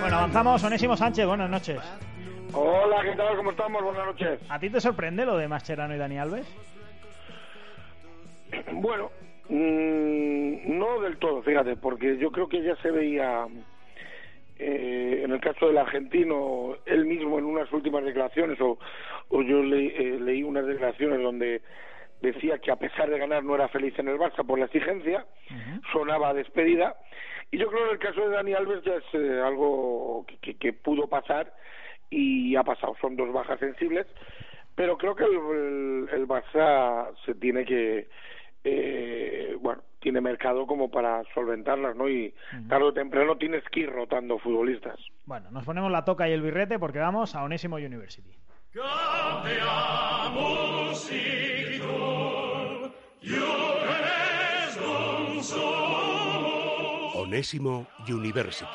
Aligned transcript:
Bueno, 0.00 0.16
avanzamos. 0.16 0.62
Onésimo 0.64 0.96
Sánchez, 0.96 1.26
buenas 1.26 1.50
noches. 1.50 1.78
Hola, 2.54 3.02
¿qué 3.02 3.16
tal? 3.16 3.36
¿Cómo 3.36 3.50
estamos? 3.50 3.82
Buenas 3.82 4.06
noches. 4.06 4.40
¿A 4.48 4.58
ti 4.58 4.70
te 4.70 4.80
sorprende 4.80 5.24
lo 5.24 5.36
de 5.36 5.48
Mascherano 5.48 5.94
y 5.94 5.98
Dani 5.98 6.18
Alves? 6.18 6.46
Bueno, 8.72 9.10
mmm, 9.48 10.78
no 10.78 11.00
del 11.00 11.16
todo, 11.18 11.42
fíjate, 11.42 11.76
porque 11.76 12.18
yo 12.18 12.30
creo 12.30 12.48
que 12.48 12.62
ya 12.62 12.76
se 12.76 12.90
veía 12.90 13.46
eh, 14.58 15.22
en 15.24 15.32
el 15.32 15.40
caso 15.40 15.66
del 15.66 15.78
argentino, 15.78 16.76
él 16.84 17.06
mismo 17.06 17.38
en 17.38 17.46
unas 17.46 17.72
últimas 17.72 18.04
declaraciones, 18.04 18.60
o, 18.60 18.78
o 19.30 19.42
yo 19.42 19.62
le, 19.62 19.86
eh, 19.86 20.20
leí 20.20 20.42
unas 20.42 20.66
declaraciones 20.66 21.22
donde 21.22 21.62
decía 22.22 22.58
que 22.58 22.70
a 22.70 22.76
pesar 22.76 23.10
de 23.10 23.18
ganar 23.18 23.44
no 23.44 23.54
era 23.54 23.68
feliz 23.68 23.98
en 23.98 24.08
el 24.08 24.18
Barça 24.18 24.46
por 24.46 24.58
la 24.58 24.66
exigencia, 24.66 25.26
sonaba 25.92 26.32
despedida, 26.32 26.96
y 27.50 27.58
yo 27.58 27.68
creo 27.68 27.82
que 27.82 27.88
en 27.88 27.92
el 27.92 27.98
caso 27.98 28.20
de 28.22 28.34
Dani 28.34 28.54
Alves 28.54 28.82
ya 28.82 28.94
es 28.94 29.04
eh, 29.12 29.42
algo 29.44 30.24
que, 30.40 30.56
que, 30.56 30.72
pudo 30.72 31.06
pasar 31.08 31.52
y 32.08 32.56
ha 32.56 32.62
pasado, 32.62 32.96
son 33.00 33.14
dos 33.16 33.30
bajas 33.32 33.58
sensibles, 33.60 34.06
pero 34.74 34.96
creo 34.96 35.14
que 35.14 35.24
el, 35.24 36.08
el, 36.12 36.26
Barça 36.26 37.14
se 37.26 37.34
tiene 37.34 37.66
que, 37.66 38.08
eh, 38.64 39.56
bueno, 39.60 39.82
tiene 40.00 40.20
mercado 40.20 40.66
como 40.66 40.90
para 40.90 41.22
solventarlas, 41.34 41.94
¿no? 41.94 42.08
Y 42.08 42.34
tarde 42.68 42.86
o 42.86 42.92
temprano 42.92 43.36
tienes 43.36 43.62
que 43.70 43.80
ir 43.80 43.90
rotando 43.90 44.38
futbolistas. 44.38 44.98
Bueno, 45.26 45.50
nos 45.50 45.64
ponemos 45.64 45.92
la 45.92 46.04
toca 46.04 46.28
y 46.28 46.32
el 46.32 46.42
birrete 46.42 46.78
porque 46.78 46.98
vamos 46.98 47.34
a 47.34 47.44
Onésimo 47.44 47.76
University. 47.76 48.30
Onésimo 57.14 57.86
University. 58.08 58.66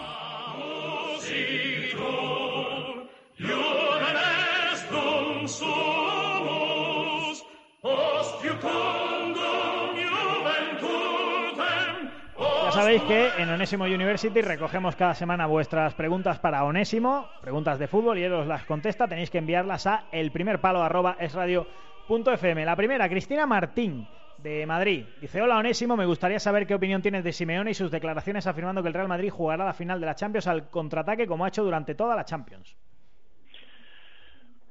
Sabéis 12.78 13.02
que 13.04 13.30
en 13.40 13.50
Onésimo 13.50 13.84
University 13.86 14.40
recogemos 14.40 14.96
cada 14.96 15.16
semana 15.16 15.48
vuestras 15.48 15.96
preguntas 15.96 16.38
para 16.38 16.64
Onésimo, 16.64 17.28
preguntas 17.42 17.80
de 17.80 17.88
fútbol, 17.88 18.20
y 18.20 18.24
él 18.24 18.34
os 18.34 18.46
las 18.46 18.66
contesta. 18.66 19.08
Tenéis 19.08 19.32
que 19.32 19.40
enviarlas 19.40 19.88
a 19.88 20.04
elprimerpalo.esradio.fm. 20.12 22.66
La 22.66 22.76
primera, 22.76 23.10
Cristina 23.10 23.48
Martín, 23.48 24.08
de 24.38 24.68
Madrid. 24.68 25.06
Dice, 25.20 25.42
hola 25.42 25.58
Onésimo, 25.58 25.98
me 25.98 26.06
gustaría 26.06 26.38
saber 26.38 26.68
qué 26.68 26.76
opinión 26.76 27.02
tienes 27.02 27.24
de 27.24 27.34
Simeone 27.34 27.72
y 27.72 27.74
sus 27.74 27.90
declaraciones 27.90 28.46
afirmando 28.46 28.84
que 28.84 28.90
el 28.90 28.94
Real 28.94 29.08
Madrid 29.08 29.32
jugará 29.32 29.66
la 29.66 29.74
final 29.74 30.00
de 30.00 30.06
la 30.06 30.14
Champions 30.14 30.46
al 30.46 30.70
contraataque 30.70 31.26
como 31.26 31.46
ha 31.46 31.48
hecho 31.48 31.64
durante 31.64 31.96
toda 31.96 32.16
la 32.16 32.26
Champions. 32.26 32.78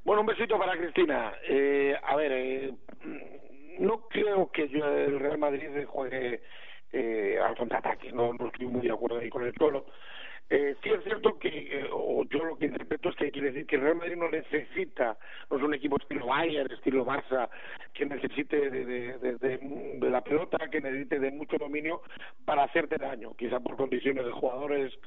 Bueno, 0.05 0.21
un 0.21 0.27
besito 0.27 0.57
para 0.57 0.77
Cristina. 0.77 1.33
Eh, 1.45 1.93
a 2.01 2.15
ver, 2.15 2.31
eh, 2.31 2.73
no 3.79 4.07
creo 4.07 4.49
que 4.49 4.69
yo 4.69 4.87
el 4.87 5.19
Real 5.19 5.39
Madrid 5.39 5.67
juegue 5.85 6.39
eh, 6.91 7.39
al 7.43 7.55
contraataque. 7.55 8.11
No, 8.11 8.33
no 8.33 8.47
estoy 8.47 8.67
muy 8.67 8.81
de 8.81 8.91
acuerdo 8.91 9.19
ahí 9.19 9.29
con 9.29 9.43
el 9.43 9.53
toro. 9.53 9.85
Eh, 10.49 10.77
sí 10.81 10.89
es 10.89 11.03
cierto 11.03 11.37
que, 11.37 11.49
eh, 11.49 11.89
o 11.91 12.23
yo 12.23 12.45
lo 12.45 12.57
que 12.57 12.67
interpreto 12.67 13.09
es 13.09 13.15
que 13.17 13.31
quiere 13.31 13.51
decir 13.51 13.65
que 13.65 13.75
Real 13.75 13.97
Madrid 13.97 14.15
no 14.15 14.29
necesita, 14.29 15.17
no 15.49 15.57
es 15.57 15.63
un 15.63 15.73
equipo 15.73 15.97
estilo 15.97 16.27
Bayern, 16.27 16.71
estilo 16.71 17.05
Barça, 17.05 17.49
que 17.93 18.05
necesite 18.05 18.69
de, 18.69 18.85
de, 18.85 19.37
de, 19.37 20.09
la 20.09 20.21
pelota, 20.21 20.57
que 20.71 20.79
necesite 20.79 21.19
de 21.19 21.31
mucho 21.31 21.57
dominio 21.57 22.01
para 22.45 22.63
hacerte 22.63 22.95
daño, 22.95 23.33
quizá 23.35 23.59
por 23.59 23.75
condiciones 23.75 24.25
de 24.25 24.31
jugadores, 24.31 24.97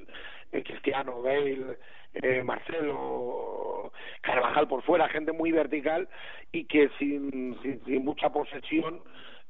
eh, 0.52 0.62
Cristiano, 0.62 1.22
Bale, 1.22 1.78
eh, 2.14 2.42
Marcelo, 2.42 3.92
Carvajal 4.20 4.68
por 4.68 4.82
fuera, 4.82 5.08
gente 5.08 5.32
muy 5.32 5.52
vertical 5.52 6.06
y 6.52 6.64
que 6.66 6.90
sin, 6.98 7.58
sin, 7.62 7.82
sin 7.86 8.04
mucha 8.04 8.28
posesión 8.28 9.00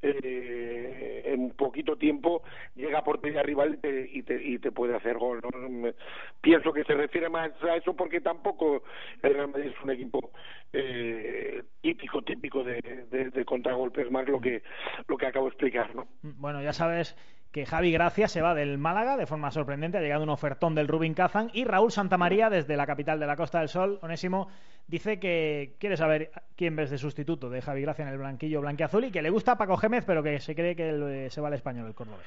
eh, 0.02 1.22
en 1.26 1.50
poquito 1.50 1.96
tiempo 1.96 2.42
llega 2.74 2.98
a 2.98 3.04
portería 3.04 3.42
rival 3.42 3.74
y 3.74 3.76
te, 3.78 4.10
y 4.12 4.22
te, 4.22 4.42
y 4.42 4.58
te 4.58 4.72
puede 4.72 4.96
hacer 4.96 5.18
gol. 5.18 5.40
¿no? 5.42 5.92
Pienso 6.40 6.72
que 6.72 6.84
se 6.84 6.94
refiere 6.94 7.28
más 7.28 7.50
a 7.62 7.76
eso 7.76 7.94
porque 7.94 8.20
tampoco 8.20 8.82
el 9.22 9.34
Real 9.34 9.48
Madrid 9.48 9.72
es 9.76 9.82
un 9.82 9.90
equipo 9.90 10.30
eh, 10.72 11.62
típico, 11.80 12.22
típico 12.22 12.64
de, 12.64 12.80
de, 13.10 13.30
de 13.30 13.44
contragolpes, 13.44 14.10
más 14.10 14.28
lo 14.28 14.40
que, 14.40 14.62
lo 15.08 15.16
que 15.16 15.26
acabo 15.26 15.46
de 15.46 15.50
explicar. 15.50 15.94
¿no? 15.94 16.06
Bueno, 16.22 16.62
ya 16.62 16.72
sabes 16.72 17.16
que 17.52 17.66
Javi 17.66 17.90
Gracia 17.90 18.28
se 18.28 18.42
va 18.42 18.54
del 18.54 18.78
Málaga 18.78 19.16
de 19.16 19.26
forma 19.26 19.50
sorprendente, 19.50 19.98
ha 19.98 20.00
llegado 20.00 20.22
un 20.22 20.28
ofertón 20.28 20.74
del 20.74 20.88
Rubin 20.88 21.14
Kazan 21.14 21.50
y 21.52 21.64
Raúl 21.64 21.90
Santamaría 21.90 22.48
desde 22.48 22.76
la 22.76 22.86
capital 22.86 23.18
de 23.18 23.26
la 23.26 23.36
Costa 23.36 23.58
del 23.58 23.68
Sol, 23.68 23.98
Onésimo, 24.02 24.48
dice 24.86 25.18
que 25.18 25.74
quiere 25.78 25.96
saber 25.96 26.30
quién 26.56 26.76
ves 26.76 26.90
de 26.90 26.98
sustituto 26.98 27.50
de 27.50 27.62
Javi 27.62 27.82
Gracia 27.82 28.04
en 28.04 28.12
el 28.12 28.18
blanquillo 28.18 28.60
blanqueazul 28.60 29.04
y 29.04 29.10
que 29.10 29.22
le 29.22 29.30
gusta 29.30 29.58
Paco 29.58 29.76
Gémez, 29.76 30.04
pero 30.06 30.22
que 30.22 30.38
se 30.38 30.54
cree 30.54 30.76
que 30.76 31.28
se 31.30 31.40
va 31.40 31.48
al 31.48 31.54
español 31.54 31.88
el 31.88 31.94
cordobés. 31.94 32.26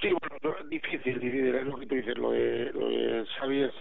Sí, 0.00 0.10
bueno, 0.10 0.56
difícil, 0.68 1.18
difícil, 1.18 1.54
es 1.54 1.64
lo 1.64 1.76
que 1.78 1.86
tú 1.86 1.94
dices, 1.96 2.16
lo 2.18 2.30
de, 2.30 2.70
lo 2.72 2.88
de 2.88 3.26
Xavi 3.38 3.62
es, 3.62 3.72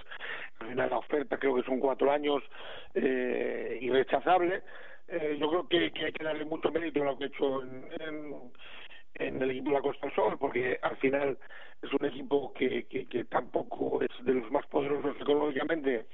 al 0.60 0.76
la 0.76 0.98
oferta 0.98 1.38
creo 1.38 1.56
que 1.56 1.64
son 1.64 1.80
cuatro 1.80 2.12
años, 2.12 2.42
eh, 2.96 3.78
irrechazable, 3.82 4.64
eh, 5.10 5.38
yo 5.40 5.48
creo 5.50 5.68
que, 5.68 6.06
hay 6.06 6.12
que 6.12 6.24
darle 6.24 6.46
mucho 6.46 6.72
mérito 6.72 7.04
a 7.04 7.06
lo 7.06 7.18
que 7.18 7.26
ha 7.26 7.28
hecho 7.28 7.62
en 7.62 8.52
en 9.20 9.42
el 9.42 9.52
equipo 9.52 9.70
de 9.70 9.76
la 9.76 9.82
Costa 9.82 10.08
del 10.08 10.16
Sol, 10.16 10.38
porque 10.40 10.80
al 10.82 10.98
final 10.98 11.38
es 11.82 11.94
un 11.94 12.06
equipo 12.06 12.54
que, 12.54 12.86
que, 12.86 13.08
que 13.08 13.26
tampoco 13.26 14.02
es 14.02 14.26
de 14.26 14.34
los 14.34 14.52
más 14.52 14.66
poderosos 14.68 15.16
económicamente 15.20 16.06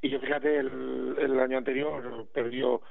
y 0.00 0.10
que 0.10 0.18
fíjate 0.18 0.58
el, 0.58 1.16
el 1.18 1.40
año 1.40 1.58
anterior 1.58 2.26
perdió 2.32 2.82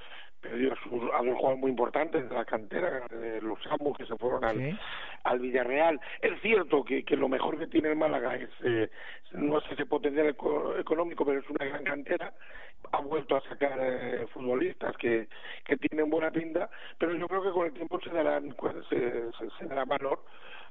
perdió 0.42 0.74
a, 0.74 0.76
sus, 0.84 1.02
a 1.14 1.24
dos 1.24 1.36
jugadores 1.36 1.60
muy 1.60 1.72
importantes 1.72 2.30
de 2.30 2.36
la 2.36 2.46
cantera 2.46 3.08
de 3.10 3.42
los 3.42 3.60
Amos 3.68 3.98
que 3.98 4.06
se 4.06 4.16
fueron 4.18 4.44
al. 4.44 4.80
Al 5.28 5.40
Villarreal 5.40 6.00
es 6.22 6.42
cierto 6.42 6.84
que, 6.84 7.04
que 7.04 7.16
lo 7.16 7.28
mejor 7.30 7.58
que 7.58 7.68
tiene 7.68 7.90
el 7.90 7.96
Málaga 7.96 8.36
es 8.36 8.50
eh, 8.64 8.90
no 9.34 9.60
es 9.60 9.72
ese 9.72 9.86
potencial 9.86 10.36
económico 10.80 11.26
pero 11.26 11.40
es 11.40 11.50
una 11.50 11.66
gran 11.66 11.84
cantera 11.84 12.34
ha 12.92 13.02
vuelto 13.02 13.36
a 13.36 13.42
sacar 13.42 13.78
eh, 13.80 14.26
futbolistas 14.34 14.96
que, 14.98 15.28
que 15.66 15.78
tienen 15.78 16.10
buena 16.10 16.32
pinta 16.32 16.70
pero 16.98 17.16
yo 17.16 17.28
creo 17.28 17.44
que 17.44 17.52
con 17.52 17.66
el 17.68 17.74
tiempo 17.74 18.00
se 18.02 18.10
darán 18.10 18.56
se, 18.90 19.32
se, 19.34 19.50
se 19.58 19.66
dará 19.66 19.86
valor 19.86 20.20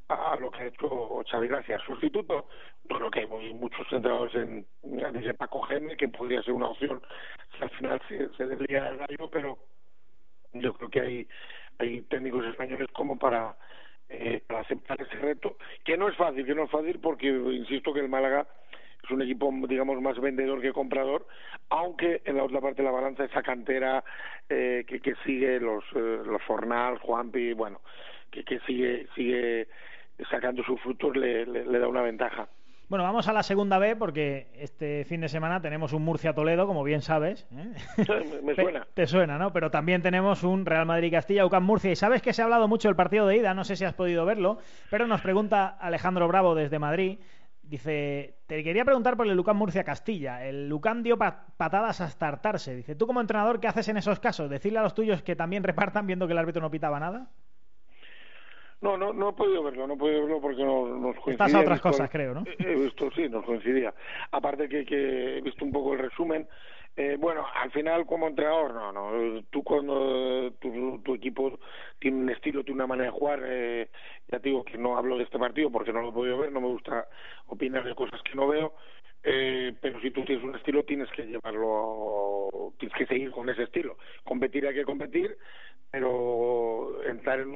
a 0.09 0.37
lo 0.37 0.51
que 0.51 0.63
ha 0.63 0.67
hecho 0.67 1.25
Xavi 1.29 1.49
Gracia. 1.49 1.81
Sustituto, 1.81 2.49
no 2.89 2.97
creo 2.97 3.11
que 3.11 3.21
hay 3.21 3.55
muchos 3.55 3.87
entrenadores 3.91 4.35
en, 4.35 4.67
Paco 5.37 5.63
Geme, 5.63 5.97
que 5.97 6.09
podría 6.09 6.43
ser 6.43 6.55
una 6.55 6.69
opción 6.69 7.03
si 7.57 7.63
al 7.63 7.71
final 7.71 8.01
se, 8.09 8.29
se 8.37 8.47
desliga 8.47 8.89
el 8.89 8.99
gallo, 8.99 9.29
pero 9.31 9.59
yo 10.53 10.73
creo 10.75 10.91
que 10.91 11.01
hay, 11.01 11.29
hay 11.79 12.03
técnicos 12.03 12.45
españoles 12.47 12.89
como 12.93 13.19
para, 13.19 13.57
eh, 14.09 14.43
para 14.47 14.61
aceptar 14.61 15.01
ese 15.01 15.17
reto, 15.17 15.57
que 15.85 15.97
no 15.97 16.09
es 16.09 16.17
fácil, 16.17 16.47
que 16.47 16.55
no 16.55 16.65
es 16.65 16.71
fácil 16.71 16.99
porque 17.01 17.29
insisto 17.29 17.93
que 17.93 18.01
el 18.01 18.09
Málaga 18.09 18.47
es 19.03 19.11
un 19.11 19.23
equipo, 19.23 19.53
digamos, 19.69 20.01
más 20.01 20.19
vendedor 20.21 20.61
que 20.61 20.73
comprador, 20.73 21.27
aunque 21.69 22.23
en 22.25 22.37
la 22.37 22.45
otra 22.45 22.61
parte 22.61 22.83
de 22.83 22.89
la 22.89 22.95
balanza 22.95 23.25
esa 23.25 23.43
cantera 23.43 24.05
eh, 24.49 24.85
que, 24.87 25.01
que 25.01 25.15
sigue 25.25 25.61
los, 25.61 25.85
eh, 25.95 26.23
los 26.25 26.43
Fornal, 26.43 26.99
Juanpi, 26.99 27.53
bueno, 27.53 27.81
que, 28.31 28.45
que 28.45 28.61
sigue, 28.61 29.07
sigue 29.15 29.69
sacando 30.31 30.63
sus 30.65 30.81
frutos 30.81 31.17
le, 31.17 31.47
le, 31.47 31.65
le, 31.67 31.79
da 31.79 31.89
una 31.89 32.03
ventaja. 32.03 32.49
Bueno, 32.89 33.03
vamos 33.03 33.27
a 33.27 33.33
la 33.33 33.43
segunda 33.43 33.79
B 33.79 33.97
porque 33.97 34.47
este 34.55 35.05
fin 35.05 35.21
de 35.21 35.29
semana 35.29 35.61
tenemos 35.61 35.93
un 35.93 36.05
Murcia-Toledo, 36.05 36.69
como 36.69 36.85
bien 36.85 37.03
sabes. 37.03 37.45
¿eh? 37.53 37.73
Me, 37.99 38.43
me 38.43 38.55
suena. 38.55 38.87
Te 38.95 39.07
suena, 39.09 39.39
¿no? 39.39 39.53
Pero 39.53 39.73
también 39.73 40.03
tenemos 40.03 40.45
un 40.45 40.65
Real 40.65 40.87
Madrid-Castilla, 40.87 41.47
UCAM 41.47 41.65
Murcia. 41.65 41.91
Y 41.91 41.97
sabes 41.97 42.23
que 42.23 42.33
se 42.33 42.43
ha 42.43 42.45
hablado 42.45 42.69
mucho 42.69 42.87
del 42.87 42.95
partido 42.95 43.27
de 43.27 43.39
ida, 43.39 43.55
no 43.55 43.65
sé 43.65 43.75
si 43.75 43.85
has 43.85 43.95
podido 43.95 44.25
verlo, 44.25 44.59
pero 44.89 45.09
nos 45.09 45.21
pregunta 45.21 45.67
Alejandro 45.67 46.29
Bravo 46.29 46.55
desde 46.55 46.79
Madrid. 46.79 47.19
Dice, 47.63 48.37
te 48.47 48.63
quería 48.63 48.85
preguntar 48.85 49.17
por 49.17 49.27
el 49.27 49.35
Lucán 49.37 49.57
Murcia-Castilla. 49.57 50.45
El 50.45 50.69
Lucán 50.69 51.03
dio 51.03 51.19
patadas 51.19 52.01
hasta 52.01 52.29
hartarse. 52.29 52.77
Dice, 52.77 52.95
¿tú 52.95 53.09
como 53.09 53.21
entrenador 53.21 53.59
qué 53.59 53.67
haces 53.67 53.89
en 53.89 53.97
esos 53.97 54.21
casos? 54.21 54.49
¿Decirle 54.49 54.79
a 54.79 54.83
los 54.83 54.95
tuyos 54.95 55.23
que 55.23 55.35
también 55.35 55.65
repartan 55.65 56.07
viendo 56.07 56.29
que 56.29 56.35
el 56.35 56.39
árbitro 56.39 56.63
no 56.63 56.71
pitaba 56.71 57.01
nada? 57.01 57.27
No, 58.81 58.97
no, 58.97 59.13
no 59.13 59.31
he 59.31 59.33
podido 59.33 59.63
verlo, 59.63 59.87
no 59.87 59.95
he 59.95 59.97
podido 59.97 60.23
verlo 60.23 60.41
porque 60.41 60.65
no, 60.65 60.87
nos 60.87 61.17
coincidía. 61.17 61.47
Estás 61.47 61.55
a 61.55 61.61
otras 61.61 61.81
cosas, 61.81 62.11
creo, 62.11 62.35
¿no? 62.35 62.45
He 62.59 62.75
visto, 62.75 63.11
sí, 63.13 63.29
nos 63.29 63.45
coincidía. 63.45 63.95
Aparte 64.31 64.69
que, 64.69 64.85
que 64.85 65.39
he 65.39 65.41
visto 65.41 65.65
un 65.65 65.73
poco 65.73 65.95
el 65.95 66.01
resumen. 66.01 66.47
Eh, 66.99 67.17
bueno, 67.19 67.45
al 67.55 67.71
final 67.73 68.07
como 68.07 68.27
entrenador, 68.27 68.73
no, 68.73 68.91
no. 68.91 69.43
Tú 69.51 69.63
cuando 69.63 70.51
tu, 70.53 70.99
tu 71.05 71.15
equipo 71.15 71.59
tiene 71.99 72.19
un 72.19 72.31
estilo, 72.31 72.65
tiene 72.65 72.77
una 72.77 72.87
manera 72.87 73.11
de 73.11 73.19
jugar, 73.19 73.43
eh, 73.45 73.91
ya 74.29 74.39
te 74.39 74.49
digo 74.49 74.65
que 74.65 74.79
no 74.79 74.97
hablo 74.97 75.19
de 75.19 75.25
este 75.25 75.39
partido 75.39 75.71
porque 75.71 75.93
no 75.93 76.01
lo 76.01 76.09
he 76.09 76.13
podido 76.13 76.39
ver, 76.39 76.53
no 76.53 76.63
me 76.63 76.69
gusta 76.69 77.07
opinar 77.49 77.85
de 77.85 77.95
cosas 77.95 78.23
que 78.23 78.35
no 78.35 78.49
veo. 78.49 78.75
Eh, 79.29 79.75
pero 79.81 80.01
si 80.01 80.11
tú 80.13 80.25
tienes 80.25 80.45
un 80.45 80.55
estilo 80.55 80.85
tienes 80.85 81.11
que 81.11 81.27
llevarlo, 81.27 82.73
tienes 82.79 82.97
que 82.97 83.07
seguir 83.07 83.31
con 83.31 83.49
ese 83.49 83.65
estilo. 83.65 83.99
Competir 84.25 84.67
hay 84.67 84.75
que 84.75 84.85
competir, 84.85 85.37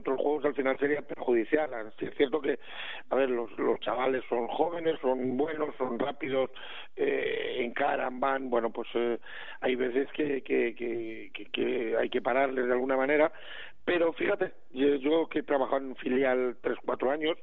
otros 0.01 0.21
juegos 0.21 0.45
al 0.45 0.55
final 0.55 0.79
sería 0.79 1.03
perjudicial. 1.03 1.71
Es 1.99 2.15
cierto 2.17 2.41
que, 2.41 2.59
a 3.09 3.17
ver, 3.17 3.31
los, 3.31 3.51
los 3.59 3.79
chavales 3.81 4.23
son 4.29 4.49
jóvenes, 4.49 4.97
son 5.01 5.37
buenos, 5.37 5.75
son 5.77 5.99
rápidos, 5.99 6.51
eh, 6.97 7.59
encaran, 7.61 8.21
van, 8.21 8.51
bueno, 8.51 8.71
pues 8.71 8.89
eh, 8.95 9.19
hay 9.61 9.77
veces 9.77 10.09
que, 10.13 10.43
que, 10.43 10.75
que, 10.75 11.31
que, 11.53 11.97
hay 11.97 12.09
que 12.09 12.21
pararles 12.21 12.67
de 12.67 12.73
alguna 12.73 12.97
manera, 12.97 13.33
pero 13.85 14.13
fíjate, 14.13 14.53
yo, 14.73 14.97
yo 14.97 15.29
que 15.29 15.41
he 15.41 15.43
trabajado 15.43 15.79
en 15.79 15.97
filial 15.97 16.57
tres, 16.61 16.79
cuatro 16.85 17.11
años, 17.11 17.37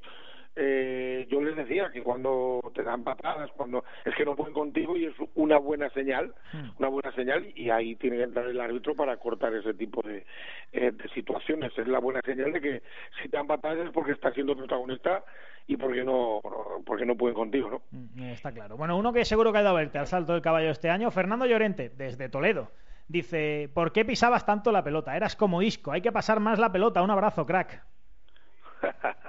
eh, 0.60 1.28
yo 1.30 1.40
les 1.40 1.56
decía 1.56 1.92
que 1.92 2.02
cuando 2.02 2.60
te 2.74 2.82
dan 2.82 3.04
patadas, 3.04 3.52
cuando 3.52 3.84
es 4.04 4.16
que 4.16 4.26
no 4.26 4.36
pueden 4.36 4.54
contigo 4.54 4.98
y 4.98 5.06
es 5.06 5.14
una 5.36 5.60
buena 5.60 5.90
señal, 5.92 6.34
hmm. 6.52 6.70
una 6.80 6.90
buena 6.90 7.12
señal 7.14 7.52
y 7.56 7.70
ahí 7.70 7.96
tiene 7.96 8.18
que 8.18 8.24
entrar 8.24 8.48
el 8.48 8.60
árbitro 8.60 8.96
para 8.96 9.18
cortar 9.18 9.54
ese 9.54 9.74
tipo 9.76 10.02
de, 10.02 10.26
eh, 10.72 10.92
de 10.92 11.10
situaciones. 11.10 11.78
Es 11.78 11.88
la 11.88 12.00
buena 12.00 12.22
señal 12.22 12.52
de 12.54 12.62
que 12.62 12.82
si 13.22 13.30
te 13.30 13.38
dan 13.38 13.46
patadas 13.46 13.86
es 13.86 13.92
porque 13.92 14.14
estás 14.14 14.34
siendo 14.34 14.56
protagonista 14.56 15.24
y 15.68 15.78
porque 15.78 16.04
no 16.04 16.42
porque 16.86 17.06
no 17.06 17.16
pueden 17.16 17.36
contigo, 17.36 17.70
¿no? 17.70 17.82
Hmm, 17.92 18.24
está 18.24 18.52
claro. 18.52 18.78
Bueno, 18.78 18.98
uno 18.98 19.14
que 19.14 19.26
seguro 19.26 19.52
que 19.52 19.60
ha 19.60 19.70
a 19.70 19.74
verte 19.74 20.00
al 20.00 20.08
salto 20.08 20.34
del 20.34 20.42
caballo 20.42 20.72
este 20.72 20.90
año, 20.90 21.12
Fernando 21.12 21.46
Llorente, 21.46 21.90
desde 21.90 22.30
Toledo. 22.30 22.72
Dice, 23.08 23.70
¿por 23.74 23.94
qué 23.94 24.04
pisabas 24.04 24.46
tanto 24.46 24.72
la 24.72 24.84
pelota? 24.84 25.16
Eras 25.16 25.36
como 25.36 25.62
Isco, 25.62 25.92
hay 25.92 26.02
que 26.02 26.12
pasar 26.12 26.40
más 26.40 26.58
la 26.60 26.72
pelota. 26.72 27.02
Un 27.02 27.12
abrazo, 27.12 27.46
crack. 27.46 27.84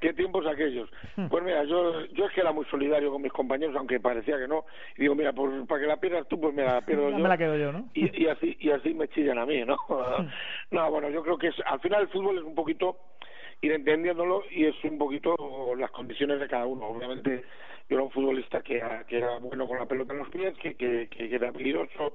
qué 0.00 0.12
tiempos 0.12 0.46
aquellos. 0.46 0.88
Hmm. 1.16 1.28
Pues 1.28 1.44
mira, 1.44 1.64
yo, 1.64 2.04
yo 2.06 2.26
es 2.26 2.32
que 2.32 2.40
era 2.40 2.52
muy 2.52 2.64
solidario 2.66 3.10
con 3.10 3.22
mis 3.22 3.32
compañeros, 3.32 3.74
aunque 3.76 4.00
parecía 4.00 4.38
que 4.38 4.48
no. 4.48 4.64
Y 4.96 5.02
digo, 5.02 5.14
mira, 5.14 5.32
pues 5.32 5.66
para 5.66 5.80
que 5.80 5.86
la 5.86 5.96
pierdas 5.98 6.26
tú, 6.28 6.40
pues 6.40 6.54
me 6.54 6.64
la 6.64 6.80
pierdo 6.82 7.10
yo. 7.10 7.18
me 7.18 7.28
la 7.28 7.38
quedo 7.38 7.56
yo, 7.56 7.72
¿no? 7.72 7.88
Y, 7.94 8.24
y, 8.24 8.26
así, 8.28 8.56
y 8.60 8.70
así 8.70 8.94
me 8.94 9.08
chillan 9.08 9.38
a 9.38 9.46
mí, 9.46 9.64
¿no? 9.64 9.76
Hmm. 9.88 10.28
no, 10.70 10.90
bueno, 10.90 11.10
yo 11.10 11.22
creo 11.22 11.38
que 11.38 11.48
es, 11.48 11.56
al 11.66 11.80
final 11.80 12.02
el 12.02 12.08
fútbol 12.08 12.38
es 12.38 12.44
un 12.44 12.54
poquito 12.54 12.98
ir 13.60 13.72
entendiéndolo 13.72 14.44
y 14.50 14.66
es 14.66 14.74
un 14.84 14.98
poquito 14.98 15.34
las 15.76 15.90
condiciones 15.90 16.38
de 16.40 16.48
cada 16.48 16.66
uno. 16.66 16.86
Obviamente 16.86 17.44
yo 17.88 17.96
era 17.96 18.04
un 18.04 18.10
futbolista 18.10 18.62
que 18.62 18.76
era, 18.76 19.04
que 19.04 19.18
era 19.18 19.38
bueno 19.38 19.66
con 19.66 19.78
la 19.78 19.86
pelota 19.86 20.12
en 20.12 20.20
los 20.20 20.28
pies, 20.28 20.54
que, 20.58 20.74
que, 20.74 21.08
que 21.08 21.34
era 21.34 21.50
peligroso, 21.52 22.12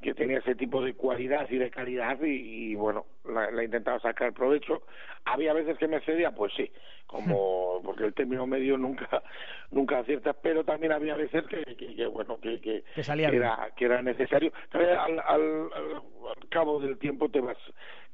que 0.00 0.14
tenía 0.14 0.38
ese 0.38 0.54
tipo 0.54 0.82
de 0.82 0.94
cualidad 0.94 1.48
y 1.50 1.58
de 1.58 1.70
calidad 1.70 2.18
y, 2.22 2.74
bueno, 2.74 3.06
la, 3.24 3.50
la, 3.50 3.64
intentaba 3.64 3.98
sacar 4.00 4.32
provecho. 4.32 4.82
Había 5.24 5.52
veces 5.52 5.78
que 5.78 5.88
me 5.88 6.00
cedía, 6.00 6.32
pues 6.32 6.52
sí, 6.54 6.70
como 7.06 7.80
porque 7.84 8.04
el 8.04 8.14
término 8.14 8.46
medio 8.46 8.76
nunca 8.76 9.22
nunca 9.70 9.98
acierta, 9.98 10.32
pero 10.34 10.64
también 10.64 10.92
había 10.92 11.16
veces 11.16 11.44
que, 11.46 11.64
que, 11.76 12.06
bueno, 12.06 12.38
que, 12.40 12.60
que, 12.60 12.84
era, 12.94 13.70
que 13.76 13.84
era 13.84 14.02
necesario. 14.02 14.52
Al, 14.72 15.18
al, 15.20 15.20
al, 15.20 16.48
cabo 16.50 16.78
del 16.80 16.98
tiempo 16.98 17.28
te 17.28 17.40
vas 17.40 17.58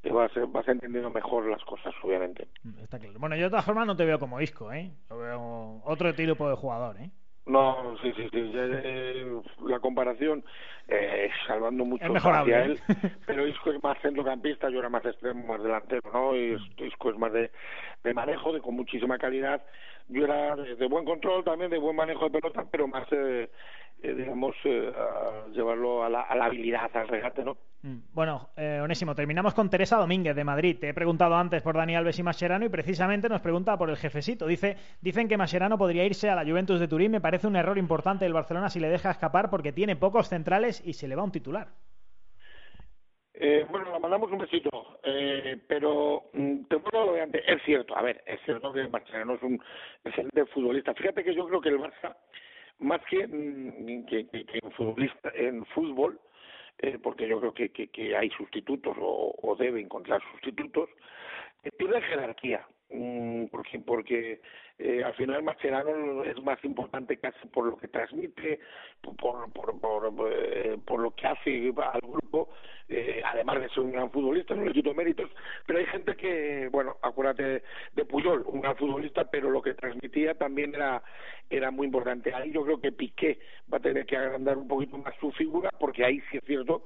te 0.02 0.10
vas, 0.10 0.32
vas 0.48 0.66
entendiendo 0.66 1.10
mejor 1.10 1.46
las 1.46 1.62
cosas, 1.64 1.94
obviamente. 2.02 2.48
Está 2.82 2.98
claro. 2.98 3.18
Bueno, 3.18 3.36
yo 3.36 3.44
de 3.44 3.50
todas 3.50 3.64
formas 3.64 3.86
no 3.86 3.96
te 3.96 4.04
veo 4.04 4.18
como 4.18 4.40
Isco, 4.40 4.72
¿eh? 4.72 4.90
Yo 5.08 5.18
veo 5.18 5.82
otro 5.84 6.12
tipo 6.14 6.48
de 6.48 6.56
jugador, 6.56 6.96
¿eh? 7.00 7.10
No, 7.44 7.96
sí, 8.00 8.12
sí, 8.16 8.28
sí. 8.30 8.52
Eh, 8.54 9.40
la 9.66 9.80
comparación, 9.80 10.44
eh, 10.86 11.28
salvando 11.46 11.84
mucho 11.84 12.14
hacia 12.14 12.64
él, 12.64 12.78
pero 13.26 13.46
Isco 13.46 13.72
es 13.72 13.82
más 13.82 13.98
centrocampista, 14.00 14.70
yo 14.70 14.78
era 14.78 14.88
más 14.88 15.04
extremo, 15.04 15.48
más 15.48 15.62
delantero, 15.62 16.02
¿no? 16.12 16.36
Y 16.36 16.56
Isco 16.78 17.10
es 17.10 17.18
más 17.18 17.32
de, 17.32 17.50
de 18.04 18.14
manejo, 18.14 18.52
de 18.52 18.60
con 18.60 18.76
muchísima 18.76 19.18
calidad. 19.18 19.60
Yo 20.08 20.24
era 20.24 20.54
de, 20.54 20.86
buen 20.86 21.04
control 21.04 21.42
también, 21.42 21.70
de 21.70 21.78
buen 21.78 21.96
manejo 21.96 22.28
de 22.28 22.40
pelota, 22.40 22.64
pero 22.70 22.86
más 22.86 23.06
eh, 23.10 23.50
eh, 24.02 24.14
digamos, 24.14 24.56
eh, 24.64 24.92
llevarlo 25.52 26.04
a 26.04 26.08
la, 26.08 26.22
a 26.22 26.34
la, 26.34 26.46
habilidad, 26.46 26.90
al 26.94 27.08
regate, 27.08 27.44
¿no? 27.44 27.56
Mm. 27.82 27.98
Bueno, 28.12 28.50
eh, 28.56 28.80
Onésimo, 28.82 29.14
terminamos 29.14 29.54
con 29.54 29.70
Teresa 29.70 29.96
Domínguez 29.96 30.34
de 30.34 30.44
Madrid. 30.44 30.76
Te 30.80 30.88
he 30.88 30.94
preguntado 30.94 31.34
antes 31.36 31.62
por 31.62 31.76
Dani 31.76 31.94
Alves 31.94 32.18
y 32.18 32.22
Mascherano 32.22 32.64
y 32.64 32.68
precisamente 32.68 33.28
nos 33.28 33.40
pregunta 33.40 33.76
por 33.76 33.90
el 33.90 33.96
jefecito. 33.96 34.46
Dice, 34.46 34.76
dicen 35.00 35.28
que 35.28 35.36
Mascherano 35.36 35.78
podría 35.78 36.04
irse 36.04 36.28
a 36.28 36.34
la 36.34 36.44
Juventus 36.44 36.80
de 36.80 36.88
Turín. 36.88 37.12
Me 37.12 37.20
parece 37.20 37.46
un 37.46 37.56
error 37.56 37.78
importante 37.78 38.24
del 38.24 38.34
Barcelona 38.34 38.68
si 38.68 38.80
le 38.80 38.88
deja 38.88 39.10
escapar 39.10 39.50
porque 39.50 39.72
tiene 39.72 39.96
pocos 39.96 40.28
centrales 40.28 40.82
y 40.84 40.94
se 40.94 41.08
le 41.08 41.16
va 41.16 41.24
un 41.24 41.32
titular. 41.32 41.68
Eh, 43.34 43.66
bueno, 43.70 43.92
le 43.92 43.98
mandamos 43.98 44.30
un 44.30 44.38
besito, 44.38 44.98
eh, 45.02 45.58
pero 45.66 46.24
mm, 46.32 46.64
te 46.68 46.76
vuelvo 46.76 47.12
lo 47.12 47.22
antes. 47.22 47.42
Es 47.46 47.62
cierto, 47.64 47.96
a 47.96 48.02
ver, 48.02 48.22
es 48.26 48.40
cierto 48.44 48.72
que 48.72 48.86
Mascherano 48.88 49.34
es 49.34 49.42
un 49.42 49.60
excelente 50.04 50.46
futbolista. 50.46 50.94
Fíjate 50.94 51.24
que 51.24 51.34
yo 51.34 51.46
creo 51.46 51.60
que 51.60 51.70
el 51.70 51.80
Barça 51.80 52.14
más 52.82 53.00
que, 53.08 53.26
mm, 53.26 54.06
que, 54.06 54.26
que, 54.28 54.44
que 54.44 54.58
en, 54.62 54.72
futbolista, 54.72 55.32
en 55.34 55.64
fútbol, 55.66 56.20
eh, 56.78 56.98
porque 57.02 57.28
yo 57.28 57.40
creo 57.40 57.54
que, 57.54 57.70
que, 57.70 58.16
hay 58.16 58.30
sustitutos 58.30 58.96
o, 59.00 59.34
o 59.42 59.56
debe 59.56 59.80
encontrar 59.80 60.20
sustitutos, 60.32 60.90
eh, 61.62 61.70
pierde 61.76 62.02
jerarquía. 62.02 62.66
Mm, 62.94 63.46
porque 63.46 63.78
porque 63.78 64.40
eh, 64.78 65.02
al 65.02 65.14
final 65.14 65.42
Mascherano 65.42 66.24
es 66.24 66.42
más 66.42 66.62
importante 66.62 67.16
casi 67.16 67.48
por 67.48 67.64
lo 67.64 67.78
que 67.78 67.88
transmite 67.88 68.60
por 69.00 69.50
por 69.50 69.80
por, 69.80 70.12
eh, 70.30 70.76
por 70.84 71.00
lo 71.00 71.10
que 71.12 71.26
hace 71.26 71.72
al 71.74 72.00
grupo 72.02 72.50
eh, 72.90 73.22
además 73.24 73.62
de 73.62 73.70
ser 73.70 73.80
un 73.80 73.92
gran 73.92 74.10
futbolista 74.10 74.54
no 74.54 74.66
le 74.66 74.74
quito 74.74 74.92
méritos 74.92 75.30
pero 75.66 75.78
hay 75.78 75.86
gente 75.86 76.14
que 76.16 76.68
bueno 76.70 76.98
acuérdate 77.00 77.62
de 77.94 78.04
Puyol 78.04 78.44
un 78.46 78.60
gran 78.60 78.76
futbolista 78.76 79.24
pero 79.24 79.48
lo 79.48 79.62
que 79.62 79.72
transmitía 79.72 80.34
también 80.34 80.74
era 80.74 81.02
era 81.48 81.70
muy 81.70 81.86
importante. 81.86 82.34
Ahí 82.34 82.50
yo 82.50 82.64
creo 82.64 82.80
que 82.80 82.92
Piqué 82.92 83.38
va 83.72 83.76
a 83.78 83.80
tener 83.80 84.06
que 84.06 84.16
agrandar 84.16 84.56
un 84.56 84.68
poquito 84.68 84.96
más 84.98 85.14
su 85.20 85.30
figura 85.32 85.70
porque 85.78 86.04
ahí 86.04 86.20
sí 86.30 86.38
es 86.38 86.44
cierto 86.44 86.84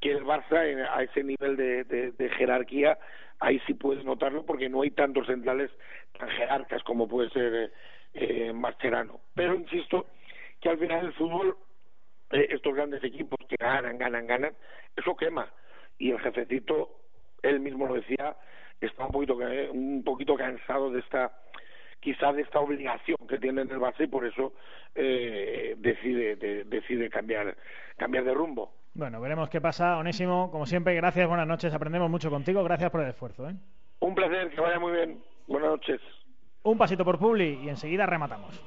que 0.00 0.12
el 0.12 0.24
Barça 0.24 0.88
a 0.90 1.02
ese 1.02 1.24
nivel 1.24 1.56
de, 1.56 1.84
de 1.84 2.28
jerarquía 2.30 2.98
ahí 3.40 3.60
sí 3.66 3.74
puedes 3.74 4.04
notarlo 4.04 4.44
porque 4.44 4.68
no 4.68 4.82
hay 4.82 4.90
tantos 4.90 5.26
centrales 5.26 5.70
tan 6.18 6.28
jerarcas 6.30 6.82
como 6.82 7.08
puede 7.08 7.30
ser 7.30 7.54
eh, 7.54 7.70
eh 8.14 8.52
Mascherano. 8.52 9.20
Pero 9.34 9.54
insisto 9.54 10.06
que 10.60 10.68
al 10.68 10.78
final 10.78 11.06
el 11.06 11.12
fútbol, 11.14 11.56
eh, 12.30 12.48
estos 12.50 12.74
grandes 12.74 13.02
equipos 13.04 13.38
que 13.48 13.56
ganan, 13.58 13.98
ganan, 13.98 14.26
ganan, 14.26 14.54
eso 14.96 15.16
quema. 15.16 15.50
Y 15.98 16.10
el 16.10 16.20
jefecito, 16.20 17.00
él 17.42 17.60
mismo 17.60 17.86
lo 17.86 17.94
decía, 17.94 18.36
está 18.80 19.04
un 19.04 19.12
poquito, 19.12 19.36
un 19.72 20.02
poquito 20.04 20.36
cansado 20.36 20.90
de 20.90 21.00
esta 21.00 21.32
quizás 22.00 22.34
de 22.36 22.42
esta 22.42 22.60
obligación 22.60 23.16
que 23.28 23.38
tiene 23.38 23.62
en 23.62 23.70
el 23.70 23.78
base 23.78 24.04
y 24.04 24.08
por 24.08 24.26
eso 24.26 24.52
eh, 24.94 25.74
decide 25.78 26.36
de, 26.36 26.64
decide 26.64 27.10
cambiar 27.10 27.56
cambiar 27.96 28.24
de 28.24 28.34
rumbo 28.34 28.72
bueno, 28.98 29.20
veremos 29.20 29.48
qué 29.48 29.60
pasa. 29.60 29.96
Onésimo, 29.96 30.50
como 30.50 30.66
siempre, 30.66 30.92
gracias, 30.96 31.28
buenas 31.28 31.46
noches. 31.46 31.72
Aprendemos 31.72 32.10
mucho 32.10 32.30
contigo. 32.30 32.64
Gracias 32.64 32.90
por 32.90 33.00
el 33.00 33.08
esfuerzo. 33.08 33.48
¿eh? 33.48 33.54
Un 34.00 34.12
placer, 34.12 34.50
que 34.50 34.60
vaya 34.60 34.80
muy 34.80 34.90
bien. 34.90 35.22
Buenas 35.46 35.70
noches. 35.70 36.00
Un 36.64 36.76
pasito 36.76 37.04
por 37.04 37.16
Publi 37.16 37.60
y 37.62 37.68
enseguida 37.68 38.06
rematamos. 38.06 38.60